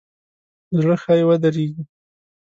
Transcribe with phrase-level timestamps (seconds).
[0.79, 1.83] زړه ښایي ودریږي.